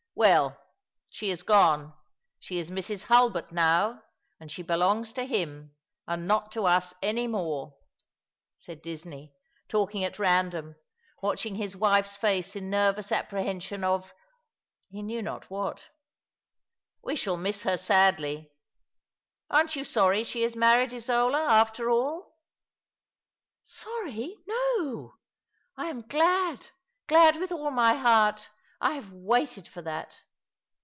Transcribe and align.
""Well, 0.13 0.55
she 1.09 1.31
is 1.31 1.41
gone— 1.41 1.93
she 2.39 2.59
is 2.59 2.69
Mrs. 2.69 3.05
Hnlbert 3.07 3.51
now, 3.51 4.03
and 4.39 4.51
she 4.51 4.61
belongs 4.61 5.13
to 5.13 5.23
him 5.25 5.73
and 6.05 6.27
not 6.27 6.51
to 6.51 6.69
ns 6.77 6.93
any 7.01 7.25
more," 7.27 7.75
said 8.59 8.83
Disney, 8.83 9.33
talking 9.67 10.03
at 10.03 10.19
random, 10.19 10.75
watching 11.23 11.55
his 11.55 11.75
wife's 11.75 12.17
face 12.17 12.55
in 12.55 12.69
neryons 12.69 13.11
apprehension 13.11 13.83
of— 13.83 14.13
he 14.91 15.01
knew 15.01 15.23
not 15.23 15.49
what." 15.49 15.85
We 17.05 17.15
shall 17.15 17.37
miss 17.37 17.63
her 17.63 17.77
sadly. 17.77 18.51
Aren't 19.49 19.75
yon 19.75 19.85
sorry 19.85 20.23
she 20.23 20.43
is 20.43 20.55
married, 20.55 20.93
Isola, 20.93 21.41
after 21.45 21.89
all?" 21.89 22.35
"Sorry! 23.63 24.37
No! 24.45 25.15
I 25.77 25.85
am 25.87 26.01
glad— 26.05 26.67
glad 27.07 27.37
with 27.37 27.51
all 27.51 27.71
my 27.71 27.93
heart. 27.95 28.49
1 28.83 28.95
have 28.95 29.11
waited 29.13 29.67
for 29.67 29.83
that." 29.83 30.17